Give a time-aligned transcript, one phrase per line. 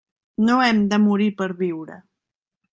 [0.47, 2.01] No hem de morir per viure.